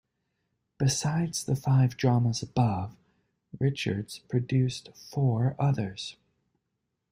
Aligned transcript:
Besides 0.79 1.43
the 1.43 1.55
five 1.55 1.95
dramas 1.95 2.41
above, 2.41 2.95
Richards 3.59 4.17
produced 4.17 4.89
four 4.95 5.55
others. 5.59 6.15